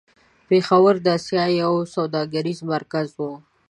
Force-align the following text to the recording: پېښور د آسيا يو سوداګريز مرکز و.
پېښور 0.47 0.95
د 1.05 1.07
آسيا 1.17 1.45
يو 1.61 1.73
سوداګريز 1.93 2.59
مرکز 2.73 3.07
و. 3.17 3.19